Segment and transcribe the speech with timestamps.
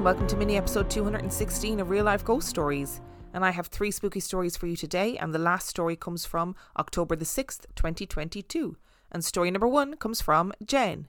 [0.00, 3.02] and welcome to mini episode 216 of Real Life Ghost Stories.
[3.34, 6.56] And I have three spooky stories for you today, and the last story comes from
[6.78, 8.78] October the 6th, 2022.
[9.12, 11.08] And story number one comes from Jen.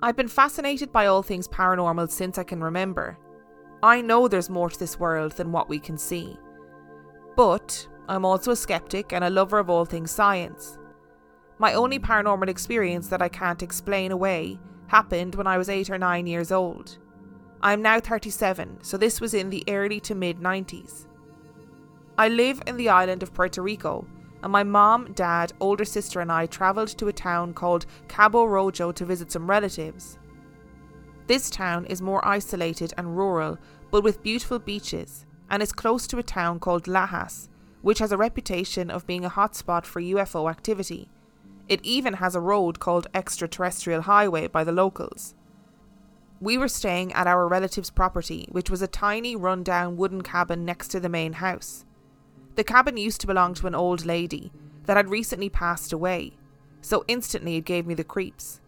[0.00, 3.18] I've been fascinated by all things paranormal since I can remember.
[3.82, 6.34] I know there's more to this world than what we can see.
[7.36, 10.78] But I'm also a skeptic and a lover of all things science.
[11.58, 15.98] My only paranormal experience that I can't explain away happened when I was 8 or
[15.98, 16.96] 9 years old.
[17.60, 21.06] I am now 37, so this was in the early to mid 90s.
[22.16, 24.06] I live in the island of Puerto Rico,
[24.42, 28.92] and my mom, dad, older sister, and I travelled to a town called Cabo Rojo
[28.92, 30.18] to visit some relatives.
[31.26, 33.58] This town is more isolated and rural,
[33.90, 37.48] but with beautiful beaches, and is close to a town called Lajas,
[37.82, 41.08] which has a reputation of being a hotspot for UFO activity
[41.68, 45.34] it even has a road called Extraterrestrial Highway by the locals.
[46.40, 50.88] We were staying at our relative's property, which was a tiny run-down wooden cabin next
[50.88, 51.84] to the main house.
[52.54, 54.52] The cabin used to belong to an old lady
[54.84, 56.34] that had recently passed away,
[56.80, 58.60] so instantly it gave me the creeps.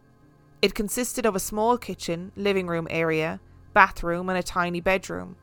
[0.60, 3.40] It consisted of a small kitchen, living room area,
[3.72, 5.36] bathroom, and a tiny bedroom.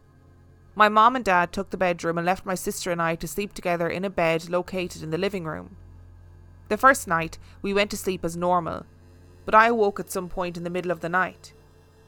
[0.76, 3.54] My mom and dad took the bedroom and left my sister and I to sleep
[3.54, 5.78] together in a bed located in the living room.
[6.68, 8.86] The first night, we went to sleep as normal,
[9.46, 11.54] but I awoke at some point in the middle of the night.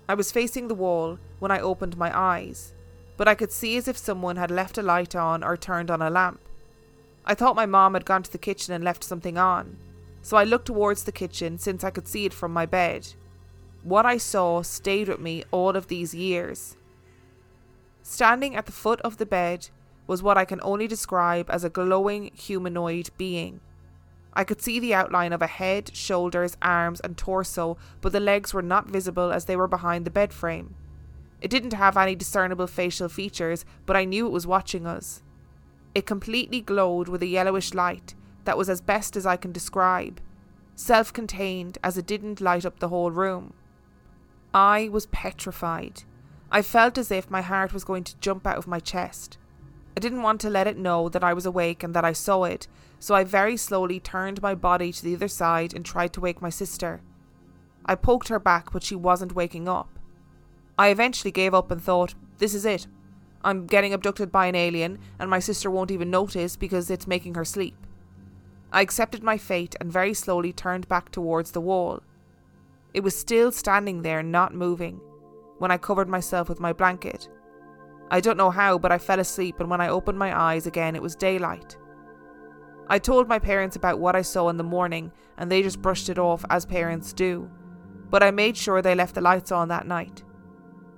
[0.09, 2.73] I was facing the wall when I opened my eyes,
[3.15, 6.01] but I could see as if someone had left a light on or turned on
[6.01, 6.41] a lamp.
[7.25, 9.77] I thought my mom had gone to the kitchen and left something on,
[10.23, 13.07] so I looked towards the kitchen since I could see it from my bed.
[13.83, 16.75] What I saw stayed with me all of these years.
[18.01, 19.69] Standing at the foot of the bed
[20.07, 23.59] was what I can only describe as a glowing humanoid being.
[24.33, 28.53] I could see the outline of a head, shoulders, arms, and torso, but the legs
[28.53, 30.75] were not visible as they were behind the bed frame.
[31.41, 35.23] It didn't have any discernible facial features, but I knew it was watching us.
[35.95, 38.13] It completely glowed with a yellowish light
[38.45, 40.21] that was as best as I can describe,
[40.75, 43.53] self contained as it didn't light up the whole room.
[44.53, 46.03] I was petrified.
[46.51, 49.37] I felt as if my heart was going to jump out of my chest.
[49.99, 52.45] I didn't want to let it know that I was awake and that I saw
[52.45, 56.21] it, so I very slowly turned my body to the other side and tried to
[56.21, 57.01] wake my sister.
[57.85, 59.99] I poked her back, but she wasn't waking up.
[60.77, 62.87] I eventually gave up and thought, this is it.
[63.43, 67.35] I'm getting abducted by an alien, and my sister won't even notice because it's making
[67.35, 67.75] her sleep.
[68.71, 72.03] I accepted my fate and very slowly turned back towards the wall.
[72.93, 75.01] It was still standing there, not moving,
[75.57, 77.27] when I covered myself with my blanket.
[78.11, 80.95] I don't know how, but I fell asleep, and when I opened my eyes again,
[80.95, 81.77] it was daylight.
[82.87, 86.09] I told my parents about what I saw in the morning, and they just brushed
[86.09, 87.49] it off as parents do.
[88.09, 90.23] But I made sure they left the lights on that night.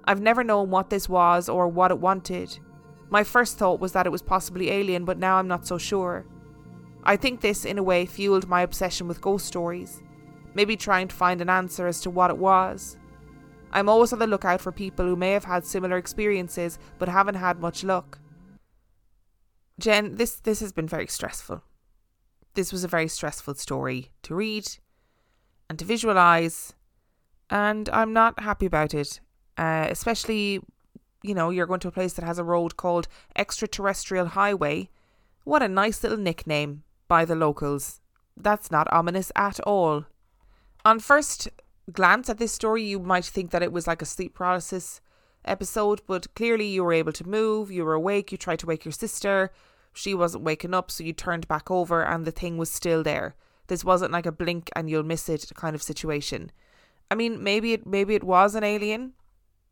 [0.06, 2.58] I've never known what this was or what it wanted.
[3.10, 6.26] My first thought was that it was possibly alien, but now I'm not so sure.
[7.04, 10.02] I think this, in a way, fueled my obsession with ghost stories,
[10.54, 12.98] maybe trying to find an answer as to what it was.
[13.72, 17.36] I'm always on the lookout for people who may have had similar experiences but haven't
[17.36, 18.20] had much luck.
[19.80, 21.64] Jen, this, this has been very stressful
[22.54, 24.68] this was a very stressful story to read
[25.70, 26.74] and to visualize,
[27.50, 29.22] and I'm not happy about it.
[29.58, 30.60] Uh, especially,
[31.22, 34.90] you know, you're going to a place that has a road called Extraterrestrial Highway.
[35.44, 38.02] What a nice little nickname by the locals.
[38.36, 40.06] That's not ominous at all.
[40.84, 41.50] On first
[41.92, 45.02] glance at this story, you might think that it was like a sleep paralysis
[45.46, 48.86] episode, but clearly you were able to move, you were awake, you tried to wake
[48.86, 49.52] your sister,
[49.94, 53.36] she wasn't waking up, so you turned back over and the thing was still there.
[53.68, 56.52] This wasn't like a blink and you'll miss it kind of situation.
[57.10, 59.14] I mean, maybe it maybe it was an alien,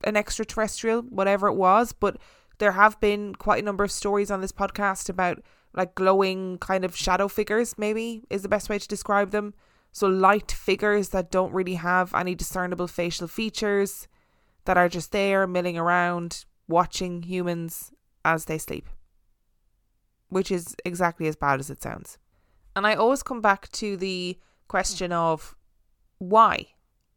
[0.04, 2.18] an extraterrestrial, whatever it was, but
[2.58, 5.42] there have been quite a number of stories on this podcast about
[5.74, 9.54] like glowing kind of shadow figures, maybe is the best way to describe them.
[9.92, 14.08] So light figures that don't really have any discernible facial features
[14.66, 17.92] that are just there milling around watching humans
[18.24, 18.88] as they sleep
[20.30, 22.18] which is exactly as bad as it sounds.
[22.76, 25.56] And I always come back to the question of
[26.20, 26.68] why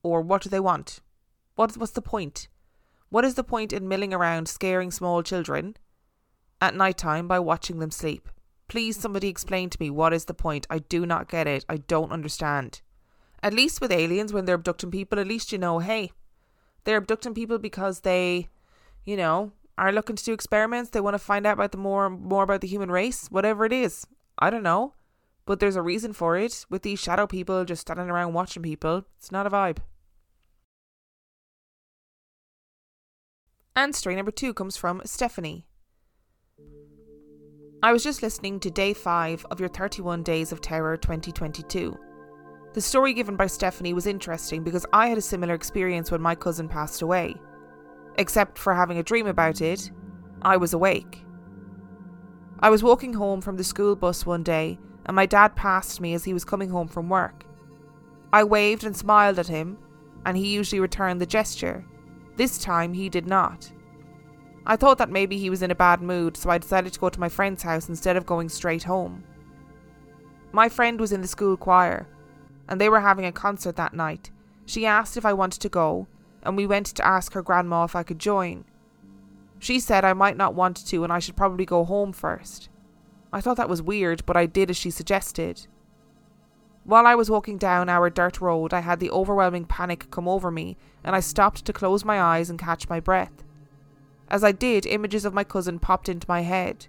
[0.03, 1.01] or what do they want?
[1.55, 2.49] What, what's the point?
[3.11, 5.77] What is the point in milling around scaring small children
[6.61, 8.29] at night time by watching them sleep?
[8.73, 10.67] Please, somebody explain to me what is the point?
[10.71, 11.63] I do not get it.
[11.69, 12.81] I don't understand.
[13.43, 16.11] At least with aliens, when they're abducting people, at least you know, hey,
[16.85, 18.49] they're abducting people because they,
[19.05, 22.09] you know, are looking to do experiments, they want to find out about the more
[22.09, 24.07] more about the human race, whatever it is.
[24.39, 24.95] I don't know.
[25.45, 26.65] But there's a reason for it.
[26.71, 29.81] With these shadow people just standing around watching people, it's not a vibe.
[33.77, 35.67] And story number two comes from Stephanie.
[37.85, 41.99] I was just listening to day five of your 31 Days of Terror 2022.
[42.75, 46.37] The story given by Stephanie was interesting because I had a similar experience when my
[46.37, 47.35] cousin passed away.
[48.19, 49.91] Except for having a dream about it,
[50.43, 51.25] I was awake.
[52.61, 56.15] I was walking home from the school bus one day and my dad passed me
[56.15, 57.45] as he was coming home from work.
[58.33, 59.77] I waved and smiled at him,
[60.25, 61.85] and he usually returned the gesture.
[62.37, 63.73] This time he did not.
[64.65, 67.09] I thought that maybe he was in a bad mood, so I decided to go
[67.09, 69.25] to my friend's house instead of going straight home.
[70.53, 72.07] My friend was in the school choir,
[72.69, 74.31] and they were having a concert that night.
[74.65, 76.07] She asked if I wanted to go,
[76.43, 78.65] and we went to ask her grandma if I could join.
[79.59, 82.69] She said I might not want to and I should probably go home first.
[83.33, 85.67] I thought that was weird, but I did as she suggested.
[86.85, 90.51] While I was walking down our dirt road, I had the overwhelming panic come over
[90.51, 93.45] me, and I stopped to close my eyes and catch my breath.
[94.33, 96.87] As I did, images of my cousin popped into my head.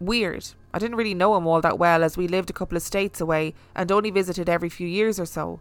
[0.00, 0.48] Weird.
[0.74, 3.20] I didn't really know him all that well as we lived a couple of states
[3.20, 5.60] away and only visited every few years or so.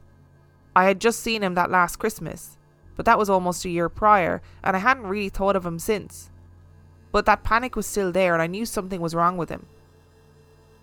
[0.76, 2.58] I had just seen him that last Christmas,
[2.96, 6.32] but that was almost a year prior, and I hadn't really thought of him since.
[7.12, 9.68] But that panic was still there, and I knew something was wrong with him.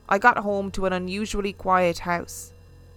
[0.08, 2.52] I got home to an unusually quiet house.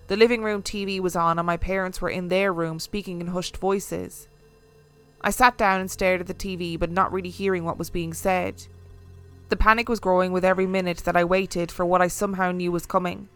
[0.05, 3.27] The living room TV was on, and my parents were in their room speaking in
[3.27, 4.27] hushed voices.
[5.23, 8.13] I sat down and stared at the TV, but not really hearing what was being
[8.13, 8.67] said.
[9.49, 12.71] The panic was growing with every minute that I waited for what I somehow knew
[12.71, 13.29] was coming.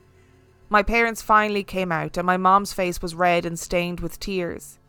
[0.70, 4.80] My parents finally came out, and my mom's face was red and stained with tears.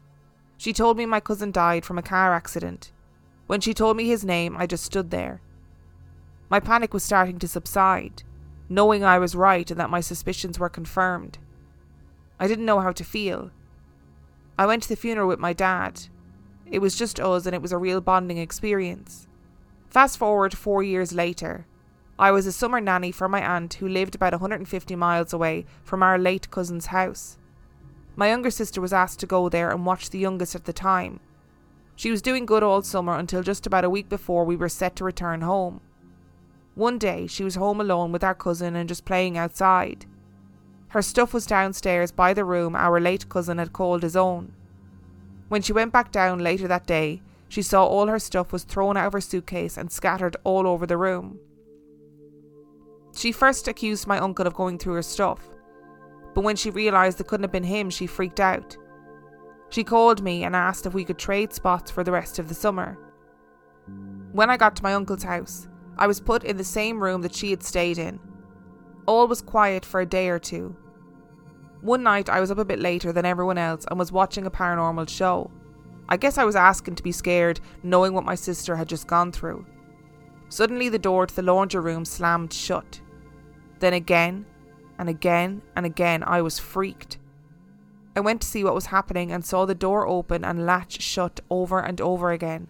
[0.56, 2.92] She told me my cousin died from a car accident.
[3.46, 5.42] When she told me his name, I just stood there.
[6.48, 8.22] My panic was starting to subside,
[8.68, 11.38] knowing I was right and that my suspicions were confirmed.
[12.40, 13.50] I didn't know how to feel.
[14.58, 16.02] I went to the funeral with my dad.
[16.70, 19.26] It was just us and it was a real bonding experience.
[19.88, 21.66] Fast forward four years later,
[22.18, 26.02] I was a summer nanny for my aunt who lived about 150 miles away from
[26.02, 27.38] our late cousin's house.
[28.16, 31.20] My younger sister was asked to go there and watch the youngest at the time,
[31.96, 34.94] she was doing good all summer until just about a week before we were set
[34.96, 35.80] to return home.
[36.74, 40.04] One day, she was home alone with our cousin and just playing outside.
[40.88, 44.52] Her stuff was downstairs by the room our late cousin had called his own.
[45.48, 48.96] When she went back down later that day, she saw all her stuff was thrown
[48.96, 51.38] out of her suitcase and scattered all over the room.
[53.14, 55.48] She first accused my uncle of going through her stuff,
[56.34, 58.76] but when she realised it couldn't have been him, she freaked out.
[59.70, 62.54] She called me and asked if we could trade spots for the rest of the
[62.54, 62.98] summer.
[64.32, 67.34] When I got to my uncle's house, I was put in the same room that
[67.34, 68.20] she had stayed in.
[69.06, 70.76] All was quiet for a day or two.
[71.86, 74.50] One night I was up a bit later than everyone else and was watching a
[74.50, 75.52] paranormal show.
[76.08, 79.30] I guess I was asking to be scared, knowing what my sister had just gone
[79.30, 79.64] through.
[80.48, 83.00] Suddenly, the door to the laundry room slammed shut.
[83.78, 84.46] Then again,
[84.98, 87.18] and again, and again, I was freaked.
[88.16, 91.38] I went to see what was happening and saw the door open and latch shut
[91.50, 92.66] over and over again.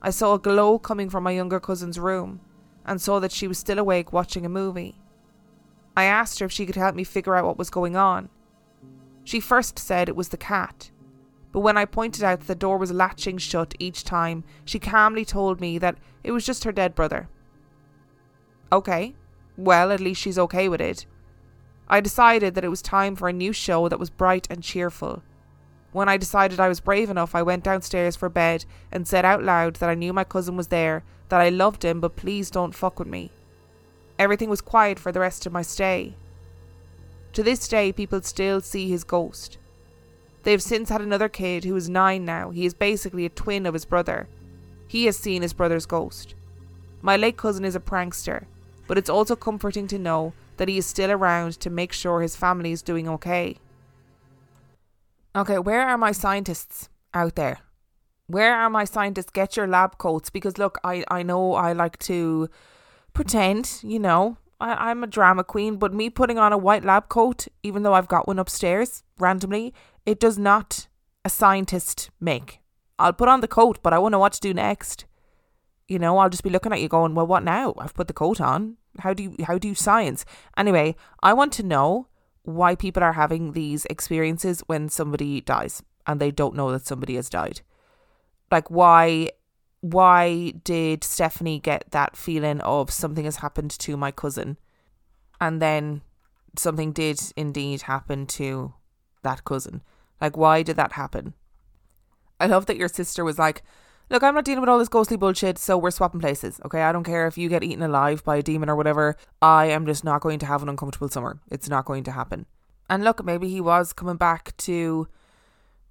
[0.00, 2.40] I saw a glow coming from my younger cousin's room
[2.86, 5.01] and saw that she was still awake watching a movie.
[5.96, 8.28] I asked her if she could help me figure out what was going on.
[9.24, 10.90] She first said it was the cat,
[11.52, 15.24] but when I pointed out that the door was latching shut each time, she calmly
[15.24, 17.28] told me that it was just her dead brother.
[18.72, 19.14] Okay,
[19.56, 21.06] well, at least she's okay with it.
[21.88, 25.22] I decided that it was time for a new show that was bright and cheerful.
[25.92, 29.42] When I decided I was brave enough, I went downstairs for bed and said out
[29.42, 32.74] loud that I knew my cousin was there, that I loved him, but please don't
[32.74, 33.30] fuck with me.
[34.22, 36.14] Everything was quiet for the rest of my stay.
[37.32, 39.58] To this day, people still see his ghost.
[40.44, 42.50] They have since had another kid who is nine now.
[42.50, 44.28] He is basically a twin of his brother.
[44.86, 46.36] He has seen his brother's ghost.
[47.00, 48.44] My late cousin is a prankster,
[48.86, 52.36] but it's also comforting to know that he is still around to make sure his
[52.36, 53.56] family is doing okay.
[55.34, 57.58] Okay, where are my scientists out there?
[58.28, 59.30] Where are my scientists?
[59.30, 62.48] Get your lab coats because look, I, I know I like to
[63.12, 67.08] pretend, you know, I, I'm a drama queen, but me putting on a white lab
[67.08, 69.74] coat, even though I've got one upstairs randomly,
[70.06, 70.88] it does not
[71.24, 72.60] a scientist make.
[72.98, 75.04] I'll put on the coat, but I won't know what to do next.
[75.88, 77.74] You know, I'll just be looking at you going, Well, what now?
[77.78, 78.76] I've put the coat on.
[79.00, 80.24] How do you how do you science?
[80.56, 82.08] Anyway, I want to know
[82.44, 87.16] why people are having these experiences when somebody dies and they don't know that somebody
[87.16, 87.62] has died.
[88.50, 89.30] Like why
[89.82, 94.56] why did Stephanie get that feeling of something has happened to my cousin?
[95.40, 96.02] And then
[96.56, 98.74] something did indeed happen to
[99.22, 99.82] that cousin.
[100.20, 101.34] Like why did that happen?
[102.38, 103.62] I love that your sister was like,
[104.10, 106.82] Look, I'm not dealing with all this ghostly bullshit, so we're swapping places, okay?
[106.82, 109.16] I don't care if you get eaten alive by a demon or whatever.
[109.40, 111.40] I am just not going to have an uncomfortable summer.
[111.50, 112.44] It's not going to happen.
[112.90, 115.08] And look, maybe he was coming back to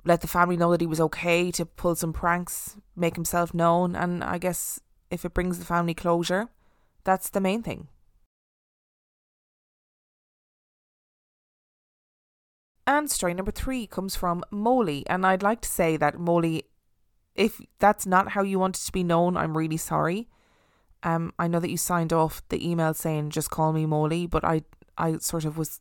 [0.03, 3.95] let the family know that he was okay to pull some pranks, make himself known,
[3.95, 4.79] and I guess
[5.09, 6.49] if it brings the family closure,
[7.03, 7.87] that's the main thing.
[12.87, 16.65] And story number three comes from Molly, and I'd like to say that Molly
[17.35, 20.27] if that's not how you want it to be known, I'm really sorry.
[21.03, 24.43] Um, I know that you signed off the email saying just call me Molly, but
[24.43, 24.63] I
[24.97, 25.79] I sort of was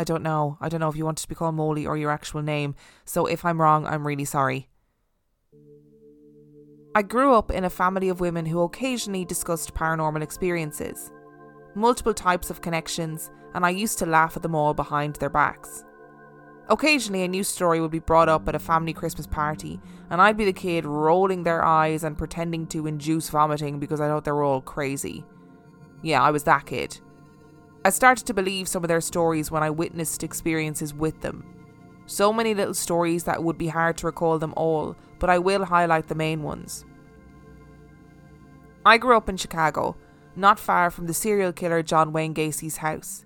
[0.00, 0.56] I don't know.
[0.62, 2.74] I don't know if you wanted to be called Molly or your actual name.
[3.04, 4.70] So if I'm wrong, I'm really sorry.
[6.94, 11.12] I grew up in a family of women who occasionally discussed paranormal experiences,
[11.74, 15.84] multiple types of connections, and I used to laugh at them all behind their backs.
[16.70, 19.78] Occasionally, a new story would be brought up at a family Christmas party,
[20.08, 24.08] and I'd be the kid rolling their eyes and pretending to induce vomiting because I
[24.08, 25.26] thought they were all crazy.
[26.00, 26.98] Yeah, I was that kid.
[27.82, 31.44] I started to believe some of their stories when I witnessed experiences with them.
[32.04, 35.64] So many little stories that would be hard to recall them all, but I will
[35.64, 36.84] highlight the main ones.
[38.84, 39.96] I grew up in Chicago,
[40.36, 43.24] not far from the serial killer John Wayne Gacy's house.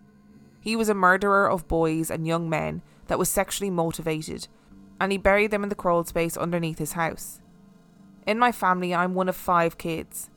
[0.60, 4.46] He was a murderer of boys and young men that was sexually motivated,
[5.00, 7.40] and he buried them in the crawl space underneath his house.
[8.24, 10.30] In my family, I'm one of five kids.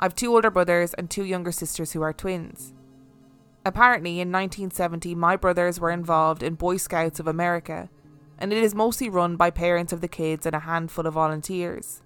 [0.00, 2.72] I've two older brothers and two younger sisters who are twins.
[3.64, 7.88] Apparently, in 1970, my brothers were involved in Boy Scouts of America,
[8.38, 12.02] and it is mostly run by parents of the kids and a handful of volunteers.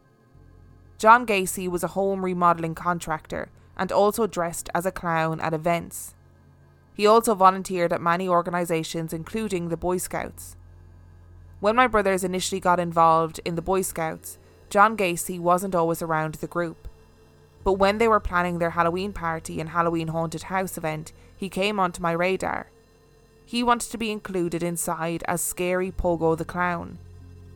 [0.98, 6.14] John Gacy was a home remodeling contractor and also dressed as a clown at events.
[6.94, 10.56] He also volunteered at many organisations, including the Boy Scouts.
[11.60, 16.34] When my brothers initially got involved in the Boy Scouts, John Gacy wasn't always around
[16.36, 16.88] the group.
[17.64, 21.80] But when they were planning their Halloween party and Halloween haunted house event, he came
[21.80, 22.70] onto my radar.
[23.44, 26.98] He wanted to be included inside as Scary Pogo the Clown.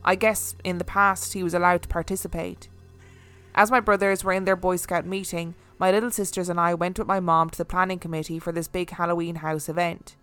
[0.03, 2.67] I guess in the past he was allowed to participate.
[3.55, 6.99] As my brothers were in their Boy Scout meeting, my little sisters and I went
[6.99, 10.17] with my mom to the planning committee for this big Halloween house event.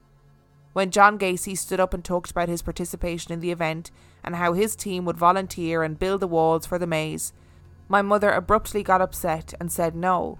[0.74, 3.90] When John Gacy stood up and talked about his participation in the event
[4.22, 7.32] and how his team would volunteer and build the walls for the maze,
[7.88, 10.38] my mother abruptly got upset and said no.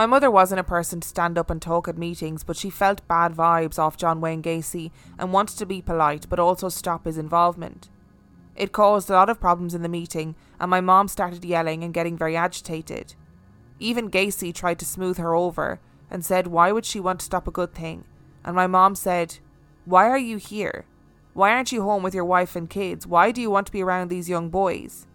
[0.00, 3.06] My mother wasn't a person to stand up and talk at meetings, but she felt
[3.06, 7.18] bad vibes off John Wayne Gacy and wanted to be polite but also stop his
[7.18, 7.90] involvement.
[8.56, 11.92] It caused a lot of problems in the meeting, and my mom started yelling and
[11.92, 13.14] getting very agitated.
[13.78, 15.80] Even Gacy tried to smooth her over
[16.10, 18.04] and said, Why would she want to stop a good thing?
[18.42, 19.36] And my mom said,
[19.84, 20.86] Why are you here?
[21.34, 23.06] Why aren't you home with your wife and kids?
[23.06, 25.06] Why do you want to be around these young boys?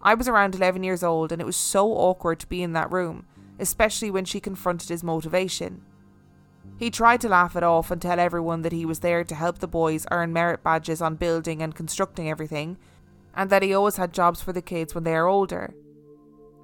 [0.00, 2.92] I was around 11 years old and it was so awkward to be in that
[2.92, 3.26] room,
[3.62, 5.80] especially when she confronted his motivation.
[6.78, 9.58] He tried to laugh it off and tell everyone that he was there to help
[9.58, 12.76] the boys earn merit badges on building and constructing everything,
[13.34, 15.74] and that he always had jobs for the kids when they are older.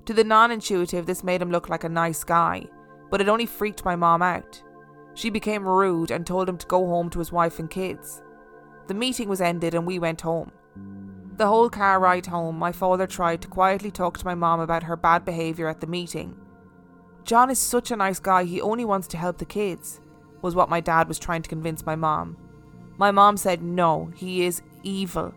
[0.07, 2.67] To the non intuitive, this made him look like a nice guy,
[3.11, 4.63] but it only freaked my mom out.
[5.15, 8.23] She became rude and told him to go home to his wife and kids.
[8.89, 10.51] The meeting was ended and we went home.
[11.37, 14.83] The whole car ride home, my father tried to quietly talk to my mom about
[14.83, 16.37] her bad behaviour at the meeting.
[17.29, 20.01] John is such a nice guy, he only wants to help the kids,
[20.41, 22.39] was what my dad was trying to convince my mom.
[22.97, 25.35] My mom said no, he is evil.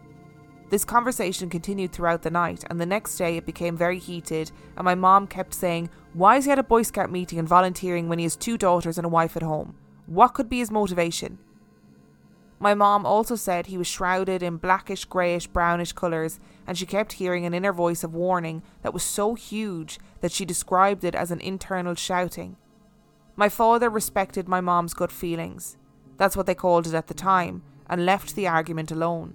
[0.70, 4.86] This conversation continued throughout the night, and the next day it became very heated, and
[4.86, 8.20] my mom kept saying, Why is he at a Boy Scout meeting and volunteering when
[8.20, 9.76] he has two daughters and a wife at home?
[10.06, 11.40] What could be his motivation?
[12.62, 17.14] My mom also said he was shrouded in blackish, greyish, brownish colours, and she kept
[17.14, 21.32] hearing an inner voice of warning that was so huge that she described it as
[21.32, 22.58] an internal shouting.
[23.36, 25.76] My father respected my mom's gut feelings.
[26.18, 29.34] That's what they called it at the time, and left the argument alone.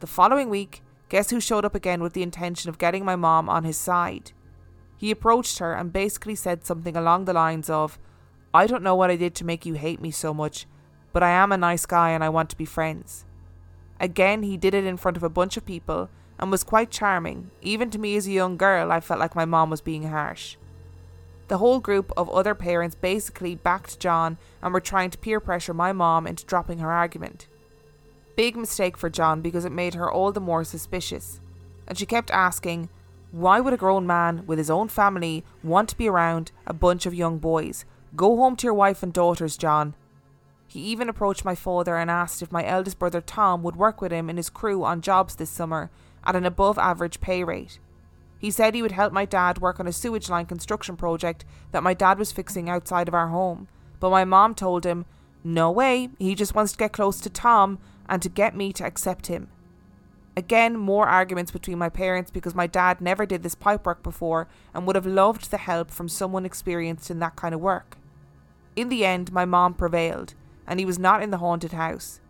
[0.00, 3.48] The following week, guess who showed up again with the intention of getting my mom
[3.48, 4.32] on his side?
[4.98, 7.98] He approached her and basically said something along the lines of,
[8.52, 10.66] I don't know what I did to make you hate me so much,
[11.12, 13.24] but I am a nice guy and I want to be friends.
[14.00, 17.50] Again, he did it in front of a bunch of people and was quite charming.
[17.62, 20.56] Even to me as a young girl, I felt like my mom was being harsh.
[21.48, 25.74] The whole group of other parents basically backed John and were trying to peer pressure
[25.74, 27.48] my mom into dropping her argument.
[28.36, 31.40] Big mistake for John because it made her all the more suspicious.
[31.86, 32.90] And she kept asking,
[33.32, 37.04] why would a grown man with his own family want to be around a bunch
[37.04, 37.84] of young boys?
[38.14, 39.94] Go home to your wife and daughters, John.
[40.70, 44.12] He even approached my father and asked if my eldest brother Tom would work with
[44.12, 45.90] him and his crew on jobs this summer
[46.24, 47.78] at an above average pay rate.
[48.38, 51.82] He said he would help my dad work on a sewage line construction project that
[51.82, 53.66] my dad was fixing outside of our home.
[53.98, 55.06] But my mom told him,
[55.42, 58.84] no way, he just wants to get close to Tom and to get me to
[58.84, 59.48] accept him.
[60.36, 64.46] Again, more arguments between my parents because my dad never did this pipe work before
[64.72, 67.96] and would have loved the help from someone experienced in that kind of work.
[68.76, 70.34] In the end, my mom prevailed,
[70.68, 72.20] and he was not in the haunted house.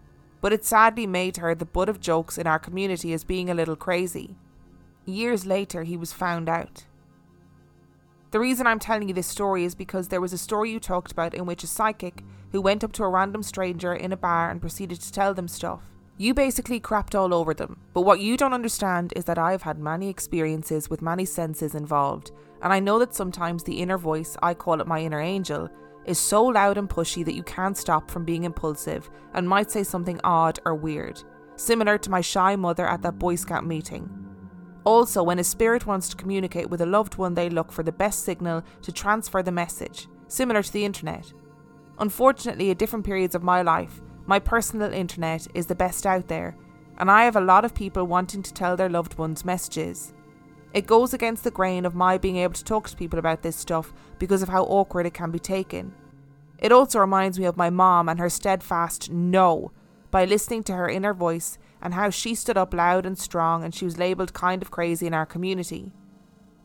[0.40, 3.54] But it sadly made her the butt of jokes in our community as being a
[3.54, 4.36] little crazy.
[5.04, 6.84] Years later, he was found out.
[8.30, 11.10] The reason I'm telling you this story is because there was a story you talked
[11.10, 14.50] about in which a psychic who went up to a random stranger in a bar
[14.50, 15.82] and proceeded to tell them stuff.
[16.18, 19.78] You basically crapped all over them, but what you don't understand is that I've had
[19.78, 24.54] many experiences with many senses involved, and I know that sometimes the inner voice, I
[24.54, 25.70] call it my inner angel,
[26.08, 29.84] is so loud and pushy that you can't stop from being impulsive and might say
[29.84, 31.22] something odd or weird,
[31.56, 34.08] similar to my shy mother at that Boy Scout meeting.
[34.84, 37.92] Also, when a spirit wants to communicate with a loved one, they look for the
[37.92, 41.30] best signal to transfer the message, similar to the internet.
[41.98, 46.56] Unfortunately, at different periods of my life, my personal internet is the best out there,
[46.98, 50.14] and I have a lot of people wanting to tell their loved ones messages.
[50.74, 53.56] It goes against the grain of my being able to talk to people about this
[53.56, 55.94] stuff because of how awkward it can be taken.
[56.58, 59.72] It also reminds me of my mom and her steadfast no
[60.10, 63.74] by listening to her inner voice and how she stood up loud and strong and
[63.74, 65.92] she was labelled kind of crazy in our community.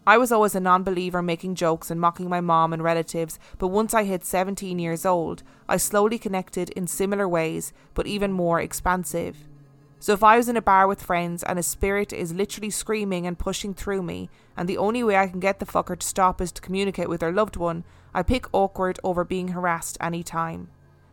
[0.05, 3.69] I was always a non believer making jokes and mocking my mom and relatives, but
[3.69, 8.59] once I hit 17 years old, I slowly connected in similar ways, but even more
[8.59, 9.47] expansive.
[10.03, 13.25] So if I was in a bar with friends and a spirit is literally screaming
[13.25, 16.41] and pushing through me, and the only way I can get the fucker to stop
[16.41, 20.67] is to communicate with their loved one, I pick awkward over being harassed any time.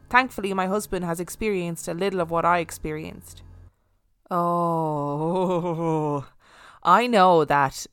[0.08, 3.44] Thankfully, my husband has experienced a little of what I experienced.
[4.28, 6.26] Oh,
[6.82, 7.86] I know that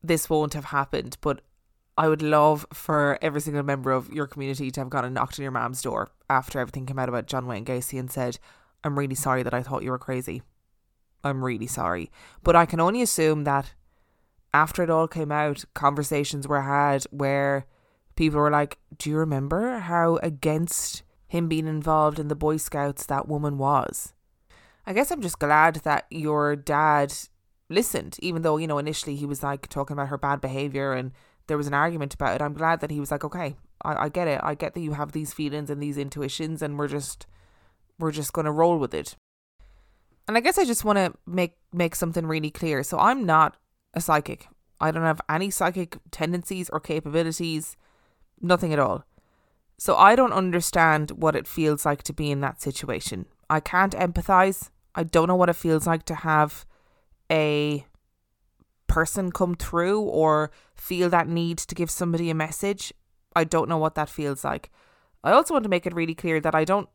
[0.00, 1.40] this won't have happened, but
[1.98, 5.40] I would love for every single member of your community to have gone and knocked
[5.40, 8.38] on your mom's door after everything came out about John Wayne Gacy and said,
[8.82, 10.42] I'm really sorry that I thought you were crazy.
[11.22, 12.10] I'm really sorry.
[12.42, 13.72] But I can only assume that
[14.52, 17.66] after it all came out, conversations were had where
[18.16, 23.06] people were like, Do you remember how against him being involved in the Boy Scouts
[23.06, 24.12] that woman was?
[24.86, 27.14] I guess I'm just glad that your dad
[27.68, 31.12] listened, even though, you know, initially he was like talking about her bad behavior and
[31.46, 32.42] there was an argument about it.
[32.42, 34.40] I'm glad that he was like, okay, I, I get it.
[34.42, 37.26] I get that you have these feelings and these intuitions and we're just,
[38.00, 39.16] we're just going to roll with it.
[40.26, 42.82] And I guess I just want to make, make something really clear.
[42.82, 43.56] So I'm not
[43.94, 44.48] a psychic.
[44.80, 47.76] I don't have any psychic tendencies or capabilities,
[48.40, 49.04] nothing at all.
[49.78, 53.26] So I don't understand what it feels like to be in that situation.
[53.48, 54.70] I can't empathize.
[54.94, 56.64] I don't know what it feels like to have
[57.30, 57.86] a
[58.86, 62.92] person come through or feel that need to give somebody a message.
[63.34, 64.70] I don't know what that feels like.
[65.22, 66.88] I also want to make it really clear that I don't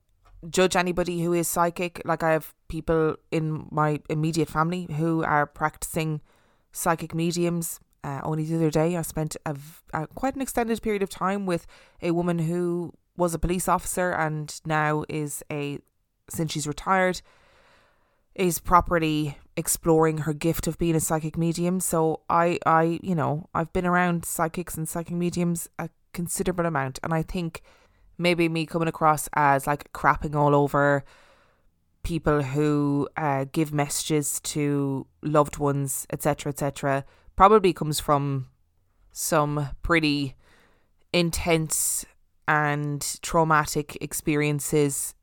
[0.50, 2.02] judge anybody who is psychic.
[2.06, 6.22] Like, I have people in my immediate family who are practicing
[6.72, 7.80] psychic mediums.
[8.04, 9.56] Uh, only the other day, I spent a,
[9.94, 11.66] a, quite an extended period of time with
[12.02, 15.80] a woman who was a police officer and now is a,
[16.30, 17.22] since she's retired,
[18.36, 21.80] is properly exploring her gift of being a psychic medium.
[21.80, 27.00] So I I, you know, I've been around psychics and psychic mediums a considerable amount
[27.04, 27.62] and I think
[28.18, 31.04] maybe me coming across as like crapping all over
[32.04, 37.04] people who uh, give messages to loved ones, etc., etc.,
[37.36, 38.48] probably comes from
[39.12, 40.36] some pretty
[41.12, 42.06] intense
[42.48, 45.16] and traumatic experiences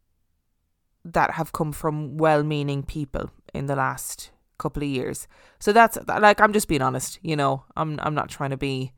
[1.05, 5.29] that have come from well meaning people in the last couple of years.
[5.59, 7.65] So that's like I'm just being honest, you know.
[7.77, 8.93] I'm I'm not trying to be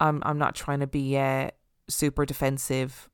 [0.00, 1.50] I'm I'm not trying to be uh,
[1.90, 3.08] super defensive.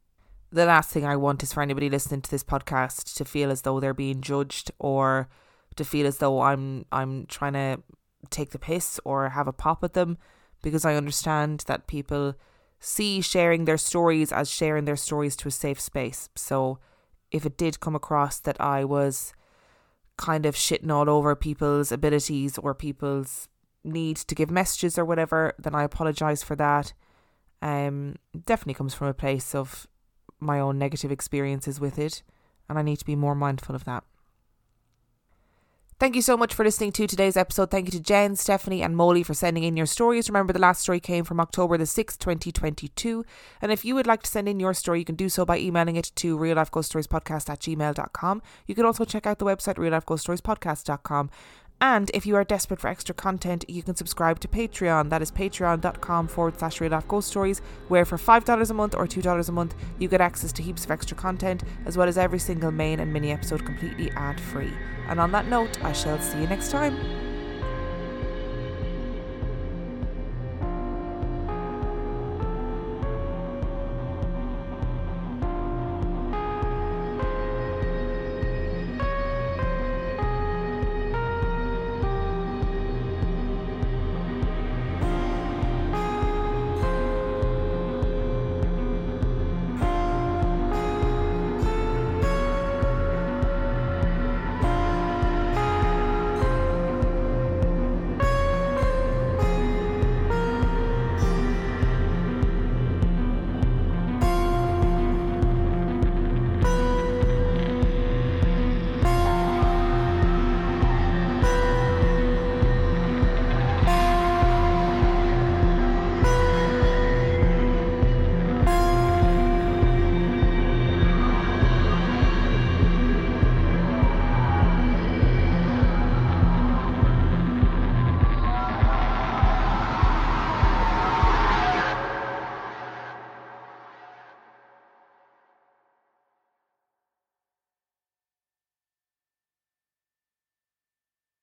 [0.52, 3.62] The last thing I want is for anybody listening to this podcast to feel as
[3.62, 5.28] though they're being judged or
[5.76, 7.82] to feel as though I'm I'm trying to
[8.30, 10.18] take the piss or have a pop at them
[10.62, 12.34] because I understand that people
[12.78, 16.28] see sharing their stories as sharing their stories to a safe space.
[16.34, 16.78] So
[17.30, 19.32] if it did come across that I was
[20.16, 23.48] kind of shitting all over people's abilities or people's
[23.84, 26.92] need to give messages or whatever, then I apologize for that.
[27.62, 29.86] Um, definitely comes from a place of
[30.38, 32.22] my own negative experiences with it,
[32.68, 34.04] and I need to be more mindful of that.
[35.98, 37.70] Thank you so much for listening to today's episode.
[37.70, 40.28] Thank you to Jen, Stephanie, and Molly for sending in your stories.
[40.28, 43.24] Remember, the last story came from October the 6th, 2022.
[43.62, 45.58] And if you would like to send in your story, you can do so by
[45.58, 48.42] emailing it to real life ghost stories podcast at gmail.com.
[48.66, 49.98] You can also check out the website real
[51.80, 55.10] And if you are desperate for extra content, you can subscribe to Patreon.
[55.10, 59.06] That is patreon.com forward slash real life ghost stories, where for $5 a month or
[59.06, 62.38] $2 a month, you get access to heaps of extra content, as well as every
[62.38, 64.72] single main and mini episode completely ad free.
[65.08, 67.25] And on that note, I shall see you next time.